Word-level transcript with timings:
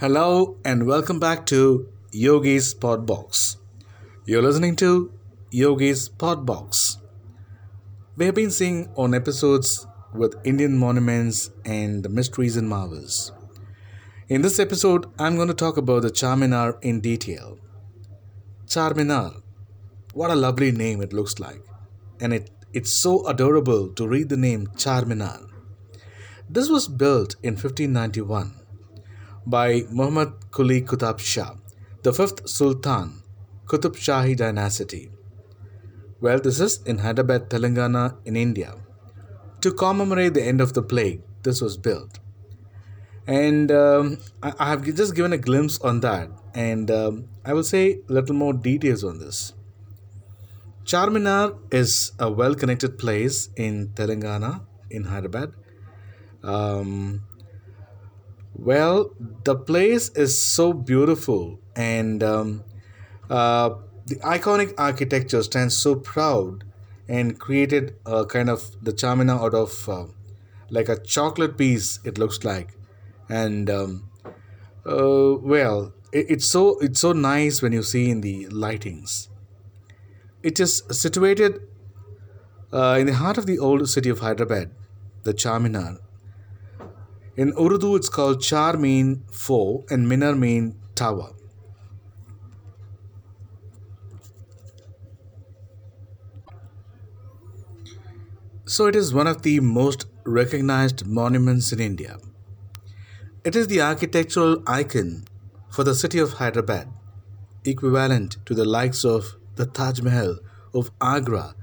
Hello 0.00 0.56
and 0.64 0.86
welcome 0.86 1.18
back 1.18 1.44
to 1.46 1.88
Yogi's 2.12 2.72
Podbox. 2.72 3.56
You're 4.26 4.42
listening 4.42 4.76
to 4.76 5.12
Yogi's 5.50 6.08
Podbox. 6.08 6.98
We 8.16 8.26
have 8.26 8.36
been 8.36 8.52
seeing 8.52 8.92
on 8.94 9.12
episodes 9.12 9.88
with 10.14 10.36
Indian 10.44 10.78
monuments 10.78 11.50
and 11.64 12.04
the 12.04 12.08
mysteries 12.08 12.56
and 12.56 12.68
marvels. 12.68 13.32
In 14.28 14.42
this 14.42 14.60
episode, 14.60 15.06
I'm 15.18 15.34
going 15.34 15.48
to 15.48 15.52
talk 15.52 15.76
about 15.76 16.02
the 16.02 16.12
Charminar 16.12 16.80
in 16.80 17.00
detail. 17.00 17.58
Charminar, 18.68 19.42
what 20.14 20.30
a 20.30 20.36
lovely 20.36 20.70
name 20.70 21.02
it 21.02 21.12
looks 21.12 21.40
like, 21.40 21.64
and 22.20 22.32
it, 22.32 22.52
it's 22.72 22.92
so 22.92 23.26
adorable 23.26 23.88
to 23.94 24.06
read 24.06 24.28
the 24.28 24.36
name 24.36 24.68
Charminar. 24.76 25.44
This 26.48 26.68
was 26.68 26.86
built 26.86 27.34
in 27.42 27.54
1591 27.54 28.58
by 29.48 29.82
Muhammad 29.90 30.32
Quli 30.50 30.84
Qutb 30.84 31.18
Shah, 31.18 31.54
the 32.02 32.12
fifth 32.12 32.48
Sultan, 32.48 33.22
Qutb 33.66 33.96
Shahi 33.96 34.36
dynasty. 34.36 35.10
Well, 36.20 36.40
this 36.40 36.60
is 36.60 36.82
in 36.84 36.98
Hyderabad, 36.98 37.48
Telangana, 37.48 38.16
in 38.26 38.36
India. 38.36 38.74
To 39.62 39.72
commemorate 39.72 40.34
the 40.34 40.42
end 40.42 40.60
of 40.60 40.74
the 40.74 40.82
plague, 40.82 41.22
this 41.42 41.60
was 41.60 41.78
built. 41.78 42.18
And 43.26 43.70
um, 43.70 44.18
I, 44.42 44.52
I 44.58 44.70
have 44.70 44.82
just 44.84 45.14
given 45.14 45.32
a 45.32 45.38
glimpse 45.38 45.78
on 45.80 46.00
that, 46.00 46.28
and 46.54 46.90
um, 46.90 47.28
I 47.44 47.52
will 47.54 47.64
say 47.64 48.00
a 48.08 48.12
little 48.12 48.34
more 48.34 48.52
details 48.52 49.04
on 49.04 49.18
this. 49.18 49.54
Charminar 50.84 51.58
is 51.70 52.12
a 52.18 52.30
well 52.30 52.54
connected 52.54 52.98
place 52.98 53.50
in 53.56 53.88
Telangana, 53.88 54.66
in 54.90 55.04
Hyderabad. 55.04 55.52
Um, 56.42 57.27
well, 58.58 59.14
the 59.44 59.54
place 59.54 60.08
is 60.10 60.42
so 60.44 60.72
beautiful, 60.72 61.60
and 61.76 62.22
um, 62.22 62.64
uh, 63.30 63.70
the 64.06 64.16
iconic 64.16 64.74
architecture 64.76 65.42
stands 65.42 65.76
so 65.76 65.94
proud 65.94 66.64
and 67.08 67.38
created 67.38 67.96
a 68.04 68.26
kind 68.26 68.50
of 68.50 68.84
the 68.84 68.92
Charminar 68.92 69.40
out 69.40 69.54
of 69.54 69.88
uh, 69.88 70.06
like 70.70 70.88
a 70.88 70.98
chocolate 70.98 71.56
piece. 71.56 72.00
It 72.04 72.18
looks 72.18 72.44
like, 72.44 72.76
and 73.28 73.70
um, 73.70 74.10
uh, 74.84 75.36
well, 75.40 75.94
it, 76.12 76.26
it's 76.28 76.46
so 76.46 76.78
it's 76.80 77.00
so 77.00 77.12
nice 77.12 77.62
when 77.62 77.72
you 77.72 77.82
see 77.82 78.10
in 78.10 78.22
the 78.22 78.46
lightings. 78.46 79.28
It 80.42 80.58
is 80.58 80.82
situated 80.90 81.60
uh, 82.72 82.96
in 82.98 83.06
the 83.06 83.14
heart 83.14 83.38
of 83.38 83.46
the 83.46 83.58
old 83.58 83.88
city 83.88 84.08
of 84.08 84.20
Hyderabad, 84.20 84.70
the 85.22 85.34
Charminar, 85.34 85.98
in 87.38 87.52
Urdu, 87.56 87.94
it's 87.94 88.08
called 88.08 88.42
Char 88.42 88.76
mean 88.76 89.22
four 89.30 89.84
and 89.88 90.08
Minar 90.08 90.34
mean 90.34 90.74
tower. 90.96 91.34
So 98.64 98.86
it 98.86 98.96
is 98.96 99.14
one 99.14 99.28
of 99.28 99.42
the 99.42 99.60
most 99.60 100.06
recognized 100.24 101.06
monuments 101.06 101.72
in 101.72 101.78
India. 101.78 102.18
It 103.44 103.54
is 103.54 103.68
the 103.68 103.82
architectural 103.82 104.60
icon 104.66 105.24
for 105.70 105.84
the 105.84 105.94
city 105.94 106.18
of 106.18 106.34
Hyderabad, 106.34 106.88
equivalent 107.64 108.38
to 108.46 108.52
the 108.52 108.64
likes 108.64 109.04
of 109.04 109.36
the 109.54 109.66
Taj 109.66 110.00
Mahal 110.00 110.38
of 110.74 110.90
Agra 111.00 111.54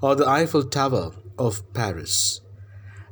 or 0.00 0.14
the 0.14 0.28
Eiffel 0.28 0.62
Tower 0.62 1.10
of 1.36 1.74
Paris 1.74 2.40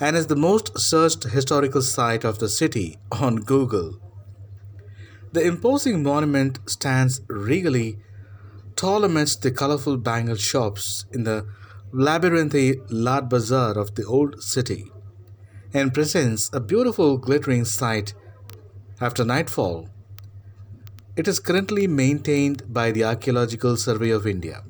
and 0.00 0.16
is 0.16 0.28
the 0.28 0.36
most 0.36 0.78
searched 0.78 1.24
historical 1.24 1.82
site 1.82 2.24
of 2.24 2.38
the 2.38 2.48
city 2.48 2.98
on 3.10 3.36
Google. 3.36 4.00
The 5.32 5.42
imposing 5.42 6.02
monument 6.02 6.58
stands 6.66 7.20
regally 7.28 7.98
tall 8.76 9.04
amidst 9.04 9.42
the 9.42 9.50
colorful 9.50 9.96
bangle 9.96 10.36
shops 10.36 11.04
in 11.12 11.24
the 11.24 11.46
labyrinthy 11.92 12.80
Lad 12.90 13.28
Bazaar 13.28 13.76
of 13.76 13.94
the 13.94 14.04
old 14.04 14.42
city 14.42 14.90
and 15.74 15.92
presents 15.92 16.48
a 16.52 16.60
beautiful 16.60 17.18
glittering 17.18 17.64
sight 17.64 18.14
after 19.00 19.24
nightfall. 19.24 19.88
It 21.16 21.26
is 21.26 21.40
currently 21.40 21.86
maintained 21.86 22.72
by 22.72 22.92
the 22.92 23.04
Archaeological 23.04 23.76
Survey 23.76 24.10
of 24.10 24.26
India. 24.26 24.62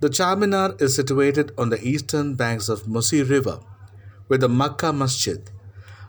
The 0.00 0.08
Charminar 0.08 0.80
is 0.80 0.96
situated 0.96 1.52
on 1.56 1.68
the 1.68 1.82
eastern 1.86 2.34
banks 2.34 2.68
of 2.68 2.84
Musi 2.84 3.28
River 3.28 3.60
with 4.34 4.40
the 4.40 4.48
Makkah 4.48 4.92
Masjid, 4.92 5.48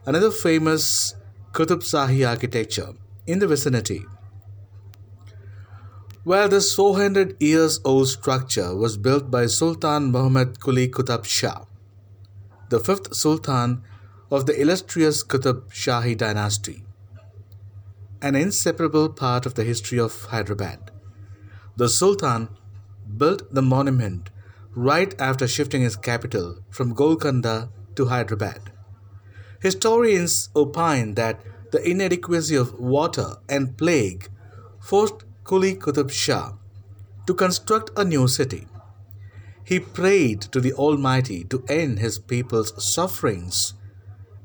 another 0.03 0.31
famous 0.31 1.13
Qutb 1.51 1.81
Shahi 1.87 2.27
architecture 2.27 2.93
in 3.27 3.37
the 3.37 3.45
vicinity. 3.45 4.03
Where 6.23 6.47
this 6.47 6.73
400 6.73 7.35
years 7.39 7.79
old 7.85 8.07
structure 8.07 8.75
was 8.75 8.97
built 8.97 9.29
by 9.29 9.45
Sultan 9.45 10.11
Muhammad 10.11 10.59
Quli 10.59 10.89
Qutb 10.89 11.23
Shah, 11.23 11.65
the 12.69 12.79
fifth 12.79 13.13
Sultan 13.15 13.83
of 14.31 14.47
the 14.47 14.59
illustrious 14.59 15.23
Qutb 15.23 15.71
Shahi 15.83 16.17
dynasty, 16.17 16.83
an 18.23 18.33
inseparable 18.33 19.07
part 19.09 19.45
of 19.45 19.53
the 19.53 19.63
history 19.63 19.99
of 19.99 20.19
Hyderabad. 20.33 20.89
The 21.75 21.89
Sultan 21.89 22.49
built 23.23 23.53
the 23.53 23.61
monument 23.61 24.31
right 24.73 25.13
after 25.21 25.47
shifting 25.47 25.83
his 25.83 25.95
capital 25.95 26.57
from 26.71 26.95
Golconda 26.95 27.69
to 27.95 28.05
Hyderabad. 28.05 28.71
Historians 29.61 30.49
opine 30.55 31.15
that 31.15 31.41
the 31.71 31.81
inadequacy 31.89 32.55
of 32.55 32.79
water 32.79 33.35
and 33.49 33.77
plague 33.77 34.29
forced 34.79 35.25
Quli 35.43 35.77
Qutb 35.77 36.11
Shah 36.11 36.53
to 37.25 37.33
construct 37.33 37.91
a 37.97 38.05
new 38.05 38.27
city. 38.27 38.67
He 39.63 39.79
prayed 39.79 40.41
to 40.41 40.61
the 40.61 40.73
Almighty 40.73 41.43
to 41.45 41.63
end 41.67 41.99
his 41.99 42.19
people's 42.19 42.71
sufferings 42.83 43.73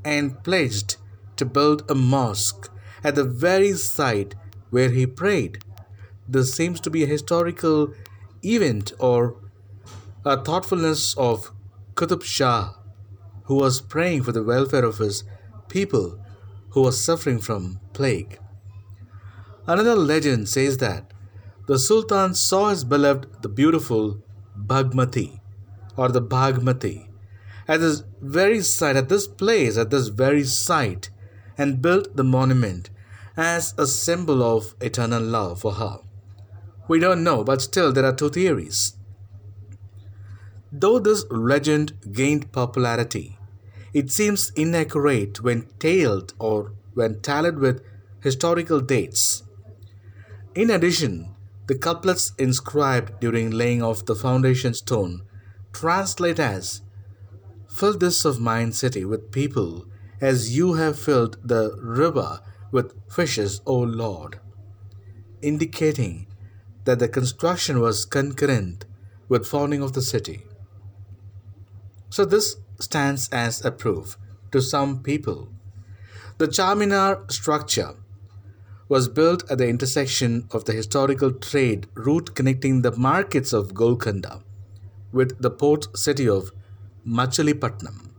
and 0.03 0.43
pledged 0.43 0.97
to 1.37 1.44
build 1.44 1.91
a 1.91 1.94
mosque 1.94 2.71
at 3.05 3.15
the 3.15 3.25
very 3.25 3.75
site 3.75 4.34
where 4.71 4.91
he 4.91 5.06
prayed. 5.06 5.62
This 6.27 6.55
seems 6.55 6.81
to 6.81 6.91
be 6.91 7.03
a 7.03 7.06
historical 7.06 7.93
event 8.43 8.93
or 8.99 9.37
a 10.25 10.43
thoughtfulness 10.43 11.15
of 11.19 11.50
Qutb 11.94 12.22
Shah 12.22 12.75
who 13.50 13.56
was 13.56 13.81
praying 13.81 14.22
for 14.22 14.31
the 14.31 14.44
welfare 14.44 14.84
of 14.84 14.99
his 14.99 15.25
people 15.69 16.16
who 16.69 16.83
were 16.83 16.93
suffering 16.93 17.41
from 17.41 17.81
plague. 17.93 18.38
Another 19.66 19.97
legend 19.97 20.49
says 20.49 20.77
that 20.78 21.12
the 21.66 21.77
Sultan 21.77 22.34
saw 22.34 22.69
his 22.69 22.84
beloved, 22.84 23.43
the 23.43 23.49
beautiful 23.49 24.22
Bhagmati 24.56 25.41
or 25.97 26.10
the 26.10 26.22
Bhagmati 26.22 27.09
at 27.66 27.81
this 27.81 28.05
very 28.21 28.60
site, 28.60 28.94
at 28.94 29.09
this 29.09 29.27
place, 29.27 29.77
at 29.77 29.91
this 29.91 30.06
very 30.06 30.44
site, 30.44 31.10
and 31.59 31.83
built 31.83 32.15
the 32.15 32.22
monument 32.22 32.91
as 33.37 33.75
a 33.77 33.89
symbol 33.89 34.44
of 34.44 34.77
eternal 34.81 35.21
love 35.21 35.62
for 35.62 35.72
her. 35.72 35.99
We 36.87 37.00
don't 37.00 37.25
know, 37.25 37.43
but 37.43 37.62
still 37.62 37.93
there 37.93 38.05
are 38.05 38.15
two 38.15 38.31
theories. 38.31 38.94
Though 40.71 41.00
this 41.00 41.25
legend 41.33 42.12
gained 42.12 42.53
popularity, 42.53 43.39
it 43.93 44.11
seems 44.11 44.51
inaccurate 44.56 45.43
when 45.43 45.69
tailed 45.78 46.34
or 46.39 46.73
when 46.95 47.21
tallied 47.21 47.59
with 47.59 47.83
historical 48.23 48.81
dates. 48.81 49.43
In 50.55 50.71
addition, 50.71 51.34
the 51.67 51.78
couplets 51.78 52.33
inscribed 52.39 53.21
during 53.21 53.51
laying 53.51 53.83
of 53.83 54.06
the 54.06 54.15
foundation 54.15 54.75
stone 54.75 55.23
translate 55.73 56.41
as 56.41 56.83
Fill 57.71 57.97
this 57.97 58.25
of 58.25 58.41
mine 58.41 58.73
city 58.73 59.05
with 59.05 59.31
people 59.31 59.87
as 60.21 60.57
you 60.57 60.75
have 60.75 60.99
filled 60.99 61.39
the 61.43 61.78
river 61.81 62.41
with 62.72 62.95
fishes, 63.10 63.63
O 63.65 63.78
Lord, 63.78 64.41
indicating 65.41 66.27
that 66.84 66.98
the 66.98 67.09
construction 67.09 67.81
was 67.81 68.04
concurrent 68.04 68.84
with 69.28 69.47
founding 69.47 69.83
of 69.83 69.93
the 69.93 70.03
city. 70.03 70.43
So 72.10 72.25
this 72.25 72.57
stands 72.82 73.28
as 73.30 73.65
a 73.65 73.71
proof 73.71 74.16
to 74.53 74.60
some 74.60 75.03
people. 75.03 75.48
The 76.38 76.48
Charminar 76.48 77.30
structure 77.30 77.94
was 78.88 79.09
built 79.09 79.48
at 79.50 79.59
the 79.59 79.68
intersection 79.68 80.48
of 80.50 80.65
the 80.65 80.72
historical 80.72 81.32
trade 81.32 81.86
route 81.94 82.34
connecting 82.34 82.82
the 82.82 82.97
markets 82.97 83.53
of 83.53 83.74
Golconda 83.74 84.42
with 85.12 85.41
the 85.41 85.50
port 85.50 85.97
city 85.97 86.28
of 86.28 86.50
Machilipatnam. 87.06 88.10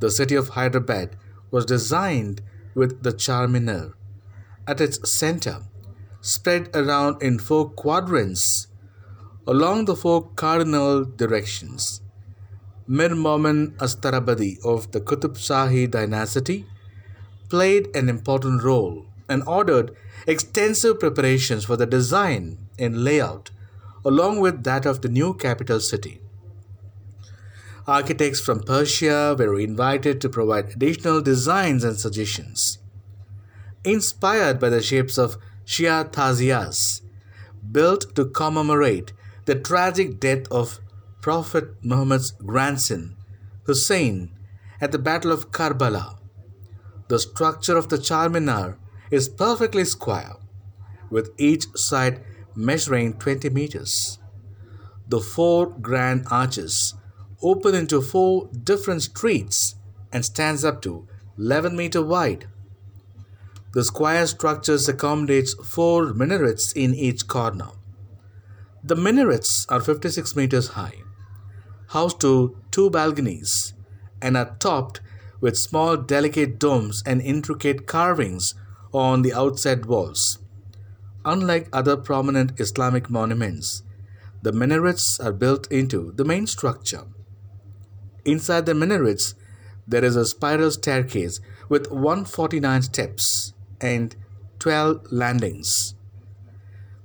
The 0.00 0.10
city 0.10 0.34
of 0.34 0.50
Hyderabad 0.50 1.16
was 1.50 1.64
designed 1.64 2.42
with 2.74 3.02
the 3.02 3.12
Charminar 3.12 3.94
at 4.66 4.80
its 4.80 5.10
center, 5.10 5.62
spread 6.20 6.70
around 6.74 7.22
in 7.22 7.38
four 7.38 7.70
quadrants 7.70 8.68
along 9.46 9.86
the 9.86 9.96
four 9.96 10.28
cardinal 10.36 11.04
directions 11.04 12.02
Mir 12.92 13.14
Momin 13.14 13.70
Astarabadi 13.78 14.58
of 14.64 14.90
the 14.90 15.00
Qutb 15.00 15.38
Shahi 15.38 15.88
dynasty 15.88 16.66
played 17.48 17.86
an 17.94 18.08
important 18.08 18.64
role 18.64 19.06
and 19.28 19.44
ordered 19.46 19.94
extensive 20.26 20.98
preparations 20.98 21.64
for 21.64 21.76
the 21.76 21.86
design 21.86 22.58
and 22.80 23.04
layout, 23.04 23.52
along 24.04 24.40
with 24.40 24.64
that 24.64 24.86
of 24.86 25.02
the 25.02 25.08
new 25.08 25.34
capital 25.34 25.78
city. 25.78 26.20
Architects 27.86 28.40
from 28.40 28.58
Persia 28.58 29.36
were 29.38 29.60
invited 29.60 30.20
to 30.20 30.28
provide 30.28 30.70
additional 30.70 31.20
designs 31.20 31.84
and 31.84 31.96
suggestions. 31.96 32.78
Inspired 33.84 34.58
by 34.58 34.68
the 34.68 34.82
shapes 34.82 35.16
of 35.16 35.36
Shia 35.64 36.10
Taziyas, 36.10 37.02
built 37.70 38.16
to 38.16 38.24
commemorate 38.24 39.12
the 39.44 39.54
tragic 39.54 40.18
death 40.18 40.48
of 40.50 40.80
Prophet 41.20 41.74
Muhammad's 41.82 42.30
grandson, 42.30 43.14
Hussein, 43.64 44.30
at 44.80 44.90
the 44.90 44.98
Battle 44.98 45.32
of 45.32 45.50
Karbala. 45.50 46.18
The 47.08 47.18
structure 47.18 47.76
of 47.76 47.90
the 47.90 47.98
Charminar 47.98 48.78
is 49.10 49.28
perfectly 49.28 49.84
square, 49.84 50.36
with 51.10 51.30
each 51.36 51.66
side 51.76 52.22
measuring 52.54 53.14
20 53.18 53.50
meters. 53.50 54.18
The 55.08 55.20
four 55.20 55.66
grand 55.66 56.26
arches 56.30 56.94
open 57.42 57.74
into 57.74 58.00
four 58.00 58.48
different 58.52 59.02
streets 59.02 59.74
and 60.12 60.24
stands 60.24 60.64
up 60.64 60.80
to 60.82 61.06
11 61.36 61.76
meter 61.76 62.02
wide. 62.02 62.48
The 63.72 63.84
square 63.84 64.26
structure 64.26 64.78
accommodates 64.88 65.52
four 65.52 66.14
minarets 66.14 66.72
in 66.72 66.94
each 66.94 67.26
corner. 67.26 67.68
The 68.82 68.96
minarets 68.96 69.66
are 69.68 69.80
56 69.80 70.34
meters 70.34 70.68
high, 70.68 71.02
housed 71.90 72.20
to 72.20 72.56
two 72.70 72.88
balconies, 72.88 73.74
and 74.22 74.36
are 74.36 74.56
topped 74.60 75.00
with 75.40 75.58
small 75.58 75.96
delicate 75.96 76.58
domes 76.58 77.02
and 77.04 77.20
intricate 77.20 77.86
carvings 77.86 78.54
on 78.92 79.22
the 79.22 79.32
outside 79.32 79.86
walls. 79.86 80.38
Unlike 81.24 81.68
other 81.72 81.96
prominent 81.96 82.58
Islamic 82.60 83.10
monuments, 83.10 83.82
the 84.42 84.52
minarets 84.52 85.18
are 85.18 85.32
built 85.32 85.70
into 85.70 86.12
the 86.12 86.24
main 86.24 86.46
structure. 86.46 87.06
Inside 88.24 88.66
the 88.66 88.74
minarets, 88.74 89.34
there 89.86 90.04
is 90.04 90.14
a 90.14 90.24
spiral 90.24 90.70
staircase 90.70 91.40
with 91.68 91.90
149 91.90 92.82
steps 92.82 93.52
and 93.80 94.14
12 94.60 95.10
landings. 95.10 95.94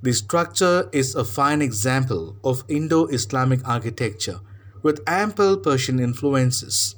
The 0.03 0.13
structure 0.13 0.89
is 0.91 1.15
a 1.15 1.25
fine 1.25 1.63
example 1.63 2.37
of 2.43 2.63
Indo 2.67 3.07
Islamic 3.07 3.67
architecture 3.67 4.41
with 4.85 5.01
ample 5.07 5.57
Persian 5.57 5.99
influences. 5.99 6.95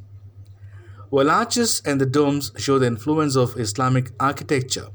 While 1.10 1.30
arches 1.32 1.82
and 1.86 2.02
the 2.02 2.06
domes 2.06 2.52
show 2.58 2.78
the 2.80 2.88
influence 2.88 3.38
of 3.38 3.58
Islamic 3.58 4.12
architecture, 4.20 4.90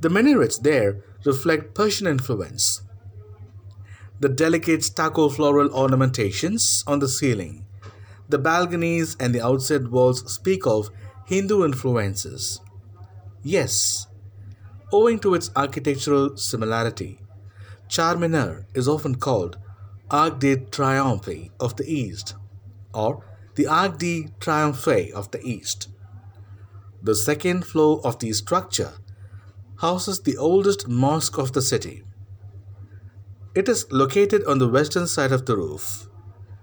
the 0.00 0.10
minarets 0.10 0.58
there 0.58 1.04
reflect 1.24 1.76
Persian 1.76 2.08
influence. 2.08 2.82
The 4.18 4.28
delicate 4.28 4.82
stucco 4.82 5.28
floral 5.28 5.72
ornamentations 5.72 6.82
on 6.88 6.98
the 6.98 7.06
ceiling 7.06 7.64
the 8.28 8.38
balconies 8.38 9.16
and 9.20 9.32
the 9.32 9.40
outside 9.40 9.88
walls 9.88 10.20
speak 10.30 10.66
of 10.66 10.90
Hindu 11.24 11.64
influences. 11.64 12.60
Yes, 13.42 14.06
owing 14.92 15.18
to 15.20 15.34
its 15.34 15.50
architectural 15.54 16.36
similarity, 16.36 17.20
Charminar 17.88 18.66
is 18.74 18.88
often 18.88 19.14
called 19.14 19.56
Arc 20.10 20.40
de 20.40 20.56
Triomphe 20.56 21.50
of 21.60 21.76
the 21.76 21.90
East 21.90 22.34
or 22.94 23.24
the 23.54 23.66
Arc 23.66 23.98
de 23.98 24.28
Triomphe 24.40 25.12
of 25.12 25.30
the 25.30 25.42
East. 25.42 25.88
The 27.02 27.14
second 27.14 27.64
floor 27.64 28.00
of 28.04 28.18
the 28.18 28.32
structure 28.32 28.94
houses 29.80 30.20
the 30.20 30.36
oldest 30.36 30.88
mosque 30.88 31.38
of 31.38 31.52
the 31.52 31.62
city. 31.62 32.02
It 33.54 33.68
is 33.68 33.90
located 33.90 34.44
on 34.44 34.58
the 34.58 34.68
western 34.68 35.06
side 35.06 35.32
of 35.32 35.46
the 35.46 35.56
roof 35.56 36.08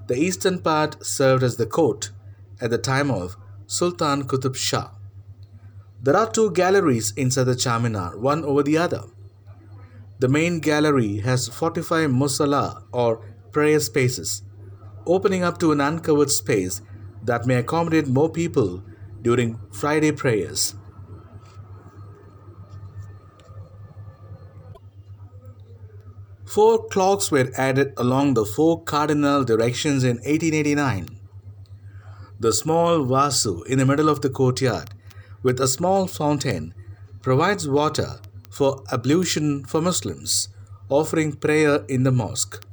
the 0.08 0.16
eastern 0.16 0.60
part 0.60 1.04
served 1.04 1.42
as 1.42 1.58
the 1.58 1.66
court 1.66 2.12
at 2.62 2.70
the 2.70 2.78
time 2.78 3.10
of 3.10 3.38
Sultan 3.66 4.28
Qutb 4.28 4.56
Shah. 4.56 4.92
There 6.02 6.16
are 6.16 6.30
two 6.30 6.52
galleries 6.52 7.12
inside 7.18 7.46
the 7.46 7.56
Charminar, 7.56 8.20
one 8.20 8.44
over 8.46 8.62
the 8.62 8.78
other. 8.78 9.06
The 10.20 10.28
main 10.28 10.60
gallery 10.60 11.18
has 11.22 11.48
45 11.48 12.12
musalla 12.12 12.84
or 12.92 13.20
prayer 13.56 13.80
spaces, 13.80 14.44
opening 15.06 15.42
up 15.42 15.58
to 15.58 15.72
an 15.72 15.80
uncovered 15.80 16.30
space 16.30 16.82
that 17.24 17.46
may 17.46 17.56
accommodate 17.56 18.06
more 18.06 18.30
people 18.30 18.84
during 19.22 19.58
Friday 19.72 20.12
prayers. 20.12 20.76
Four 26.46 26.86
clocks 26.88 27.32
were 27.32 27.50
added 27.56 27.94
along 27.96 28.34
the 28.34 28.44
four 28.44 28.84
cardinal 28.84 29.46
directions 29.46 30.04
in 30.04 30.18
1889. 30.18 31.18
The 32.42 32.52
small 32.52 33.06
vasu 33.06 33.66
in 33.68 33.80
the 33.80 33.86
middle 33.86 34.10
of 34.10 34.22
the 34.22 34.30
courtyard, 34.30 34.90
with 35.44 35.62
a 35.62 35.68
small 35.70 36.08
fountain, 36.08 36.74
provides 37.22 37.70
water 37.70 38.20
for 38.50 38.84
ablution 38.92 39.64
for 39.64 39.82
Muslims 39.82 40.50
offering 40.90 41.34
prayer 41.34 41.86
in 41.88 42.04
the 42.04 42.12
mosque. 42.12 42.66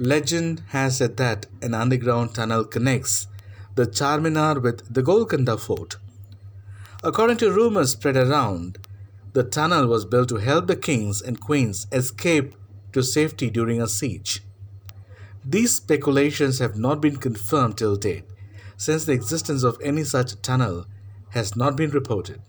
Legend 0.00 0.62
has 0.68 0.98
it 1.02 1.18
that 1.18 1.44
an 1.60 1.74
underground 1.74 2.34
tunnel 2.34 2.64
connects 2.64 3.26
the 3.74 3.84
Charminar 3.84 4.60
with 4.62 4.92
the 4.92 5.02
Golconda 5.02 5.58
fort. 5.58 5.98
According 7.04 7.36
to 7.36 7.52
rumors 7.52 7.92
spread 7.92 8.16
around, 8.16 8.78
the 9.34 9.44
tunnel 9.44 9.86
was 9.86 10.06
built 10.06 10.30
to 10.30 10.36
help 10.36 10.68
the 10.68 10.74
kings 10.74 11.20
and 11.20 11.38
queens 11.38 11.86
escape 11.92 12.54
to 12.94 13.02
safety 13.02 13.50
during 13.50 13.82
a 13.82 13.86
siege. 13.86 14.42
These 15.44 15.76
speculations 15.76 16.60
have 16.60 16.76
not 16.76 17.02
been 17.02 17.16
confirmed 17.16 17.76
till 17.76 17.96
date, 17.96 18.24
since 18.78 19.04
the 19.04 19.12
existence 19.12 19.62
of 19.62 19.76
any 19.84 20.04
such 20.04 20.40
tunnel 20.40 20.86
has 21.32 21.54
not 21.54 21.76
been 21.76 21.90
reported. 21.90 22.40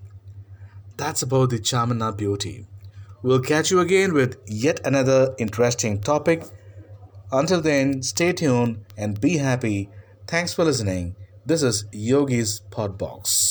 That's 0.95 1.21
about 1.21 1.49
the 1.49 1.59
Charminar 1.59 2.15
beauty. 2.15 2.65
We'll 3.21 3.41
catch 3.41 3.71
you 3.71 3.81
again 3.81 4.13
with 4.13 4.37
yet 4.47 4.79
another 4.85 5.35
interesting 5.37 5.99
topic. 5.99 6.45
Until 7.31 7.61
then, 7.61 8.03
stay 8.03 8.33
tuned 8.33 8.83
and 8.97 9.19
be 9.19 9.37
happy. 9.37 9.89
Thanks 10.27 10.53
for 10.53 10.65
listening. 10.65 11.15
This 11.45 11.63
is 11.63 11.85
Yogi's 11.93 12.61
Podbox. 12.69 13.50